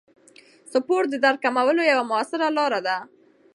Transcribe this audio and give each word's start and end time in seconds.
سپورت 0.73 1.07
د 1.11 1.15
درد 1.23 1.37
کمولو 1.43 1.83
یوه 1.91 2.03
موثره 2.09 2.47
لاره 2.57 2.79
ده. 2.87 2.97